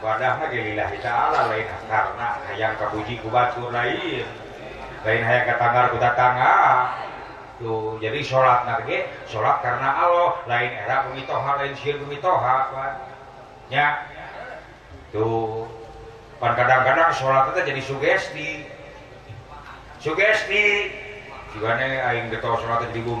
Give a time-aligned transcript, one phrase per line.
[0.00, 4.24] padahi taala lain karena yangji kubatul lain
[5.04, 5.92] kutatangga
[7.60, 11.12] tuh jadi salat naget salat karena Allah lain eraha
[11.60, 12.72] lainha
[15.12, 15.68] tuh
[16.40, 18.50] kadang-kadang salat itu jadi Sugesti
[20.00, 20.96] Sugesti
[21.52, 22.00] jugapan
[22.32, 23.20] gitu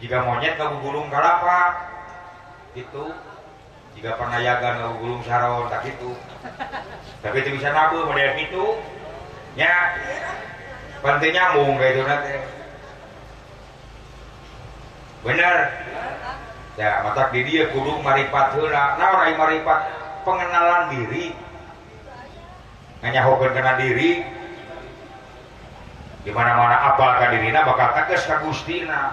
[0.00, 0.82] monyetung
[2.74, 3.04] itu
[3.94, 6.10] jika pernah yagaung sa itu
[7.22, 9.70] tapi itu bisa lagu itunya
[11.00, 11.78] pentingnyagung
[15.24, 15.56] bener
[20.24, 21.24] pengenalan diri
[23.04, 24.10] hanya karena diri
[26.24, 29.12] dimana-mana apakah dirinya bakal tekes Agustina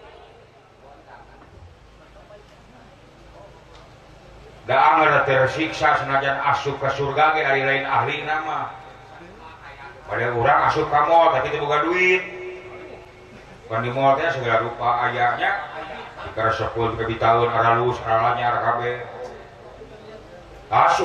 [5.25, 7.83] tersiksa sengajan as ke surgalainli
[8.23, 8.71] nama
[10.07, 12.21] padahal udah masuk kamu tapi terbuka duit
[13.67, 15.51] saya lupa ayahnya
[16.35, 17.81] tahun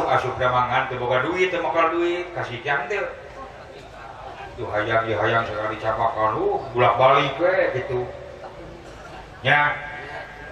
[0.07, 3.05] masukgamangan terbuka duit termuka duit kasih cantil
[4.73, 7.35] hayang sekalibalik
[7.75, 7.75] gitunya
[9.43, 9.86] kita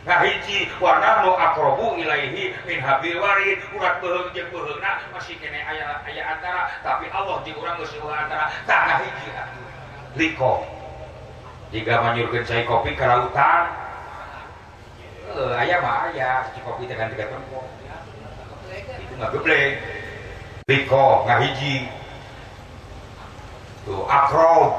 [0.00, 5.60] Nah hiji warna nu akrobu ilaihi min habil warid urat beuheung jeung beuheungna masih kene
[5.60, 9.28] ayah ayah antara tapi Allah di urang geus antara nah hiji
[10.16, 10.64] Liko.
[11.70, 13.62] Jika manjurkan cai kopi ka lautan.
[15.36, 17.60] Heuh aya mah aya cai kopi teh tiga tempo.
[18.72, 19.60] Itu beble,
[20.64, 21.84] Liko ngahiji.
[23.84, 24.72] Tuh akrob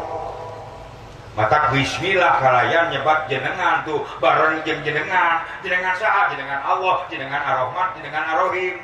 [1.32, 8.76] mata Bismillahhalalayan nyebat jenengan tuh baru-jennengan jengan saat dengan Allah jenengan aromat dengan arohim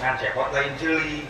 [0.02, 1.30] lain cepot laininin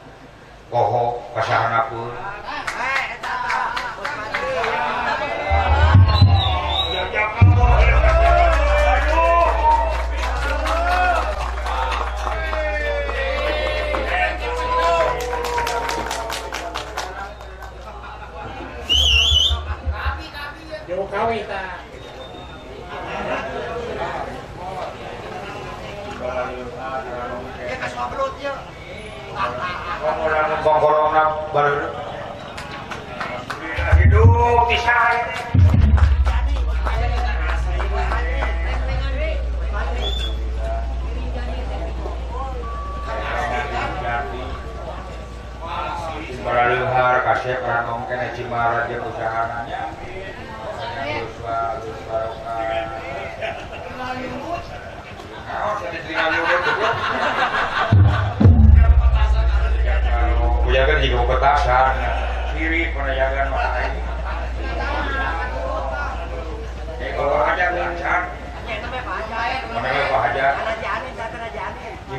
[0.73, 1.03] Ohho
[1.35, 1.99] pashanaku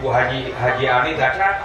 [0.02, 1.62] Ibu Haji Haji Ani Gatra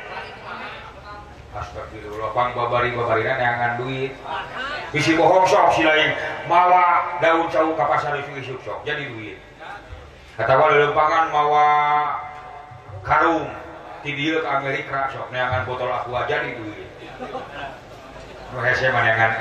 [3.81, 4.11] duit
[4.95, 6.11] misi bohong silain
[6.47, 8.05] malah daun cauh kapas
[8.87, 9.37] jadi duit
[10.39, 11.65] kata kalau lempangan bahwa
[13.03, 13.47] karung
[14.01, 16.87] tibir Amerika sonyaangan botol tua jadi duit
[18.55, 19.31] ilmunyaSC dengan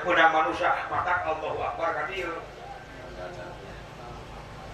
[0.03, 2.31] menang manusia mata Allahil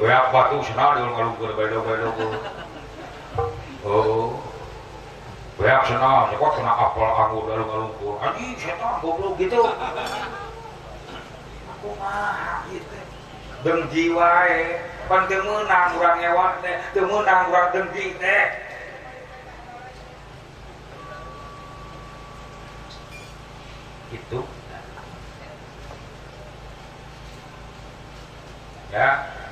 [0.00, 2.28] gue batu tuh di dengan kalau gue beda beda gue
[3.86, 4.34] oh
[5.54, 12.66] gue senal siapa kena apal aku di dalam lumpur anjing setan goblok gitu aku mah
[12.74, 12.96] gitu
[13.62, 17.86] dengki wae pan teu meunang urang nyewa teh teu meunang urang teh
[24.10, 24.42] itu
[28.90, 29.33] ya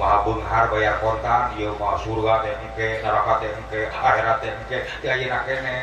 [0.00, 4.78] maha benghar bayar kontan iya mau surga teh engke neraka teh engke akhirat teh engke
[5.04, 5.76] dia ayeuna kene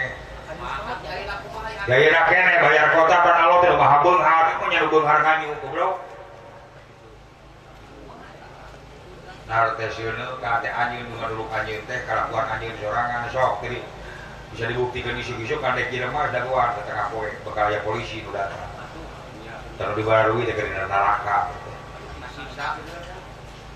[1.86, 5.94] dia ayeuna kene bayar kota pan Allah tidak maha benghar mun nya benghar kanyu goblok
[10.66, 13.78] anjing dulu kan dulu anjing teh kalakuan anjing sorangan sok jadi
[14.50, 18.72] bisa dibuktikan isu-isu kandek dia mah daguan ke tengah poe bekal ya polisi sudah, datang.
[19.76, 21.52] Tanu dibarui teh ke neraka.
[21.52, 21.68] Gitu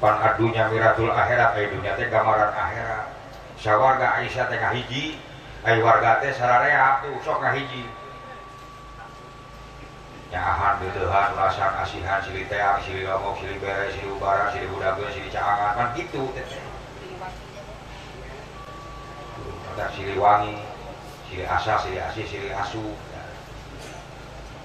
[0.01, 3.05] pan adunya miratul akhirat ay eh, dunia teh gambaran akhirat
[3.61, 5.21] sawarga Aisyah teh kahiji
[5.61, 7.85] ay eh, warga teh sararea tuh sok kahiji
[10.33, 15.27] nyahan deudehan lasan asihan sili teang sili longok sili bere sili ubara sili budagun, sili
[15.29, 16.23] caangan kan gitu.
[19.77, 20.55] ada wangi
[21.29, 22.89] sili asa sili asih sili asu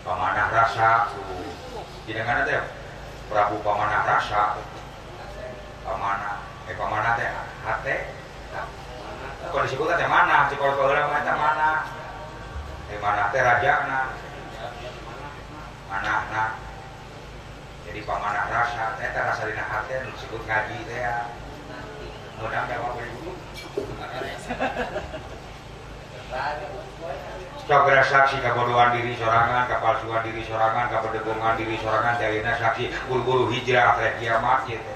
[0.01, 1.45] pamanah rasa tuh
[2.09, 2.57] jenengan teh
[3.29, 4.55] Prabu pamanah rasa
[5.87, 7.31] pamana eh pamana teh
[7.63, 7.95] hate
[9.47, 11.71] kalau disebut teh mana si kalau kalau teh mana
[12.91, 14.01] eh mana teh raja na
[15.87, 16.45] mana na
[17.87, 21.31] jadi pamana rasa teh teh rasa dina hate disebut ngaji teh ya.
[22.37, 23.33] mudah jawab dulu.
[27.65, 33.45] Saudara saksi kebodohan diri sorangan, kepalsuan diri sorangan, kepedegungan diri sorangan, jalina saksi, bulu bulu
[33.49, 34.96] hijrah akhirnya kiamat gitu.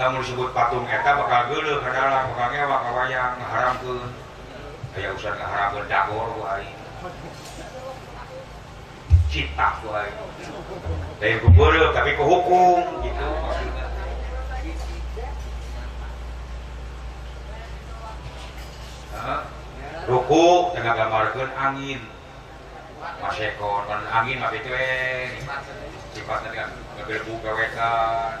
[0.00, 3.92] namun disebut patung eta bakal gele kedalam bakal ngewa yang haram ke
[4.96, 6.72] kayak ya, usah haram ke dagor wari
[9.28, 10.08] cita wari
[11.20, 13.28] dari kumbele tapi kehukum gitu
[20.08, 20.44] ruku
[20.80, 20.96] tengah
[21.28, 22.00] ke angin
[23.20, 25.28] masih kon angin tapi itu eh
[26.16, 28.40] sifatnya kan ngegelbu kewekan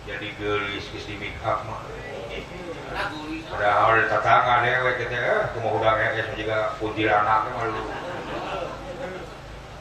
[0.06, 1.82] jadi gelis ke di make up mah
[3.50, 7.84] padahal tetangga dewek kita eh kumaha udah ngetes juga kuntilanak mah lu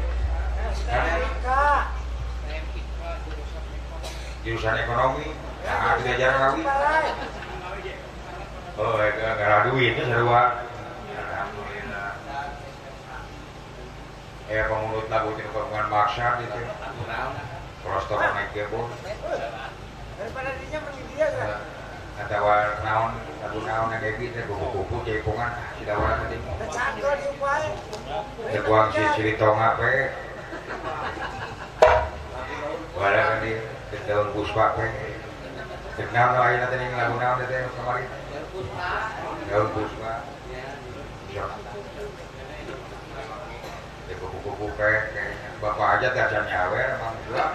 [4.44, 5.24] jurusan ekonomi
[5.64, 6.62] ya aku diajar lagi
[8.76, 12.12] oh ya, gak ada duit itu seru alhamdulillah
[14.52, 16.60] eh ya, pengurut lagu itu bukan maksa gitu
[17.88, 18.68] terus terus naik ke
[20.14, 21.64] daripada eh, Ada mengidia kan
[22.28, 26.44] ada naon lagu naon yang kayak gitu buku-buku cekungan ah, tidak warna tadi
[28.68, 29.94] kuang si ciri tonga pe
[32.94, 33.73] Wadah kan dia
[34.08, 34.94] daun puspa ke eh.
[35.98, 38.06] Kenang lagi nanti ini lagu nang nanti kemarin
[39.50, 40.26] daun puspa
[41.34, 41.44] ya
[44.20, 45.34] buku-buku kayak eh.
[45.62, 47.46] bapak aja dajan nyawe emang eh, dua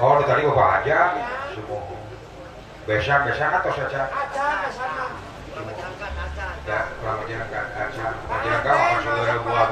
[0.00, 0.96] oh, tadi bapak aja,
[1.54, 1.78] semua.
[2.84, 4.04] Besar-besar atau saja?
[4.12, 4.93] aja besar.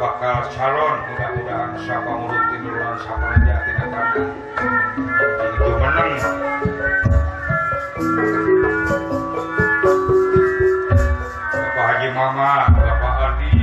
[0.00, 4.22] bakal calon mudah-mudahan siapa mulut tiduran siapa aja tidak tahu
[5.44, 6.20] itu menang
[11.52, 13.56] Bapak Haji Mama Bapak Adi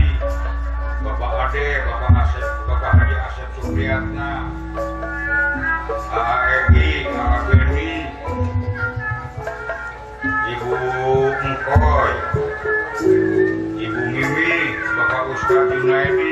[1.01, 4.31] Bapak Ade Bapak Asep Bapak Haji Asep Supriyatna
[6.11, 6.50] AAM ah,
[15.83, 16.30] you I mean?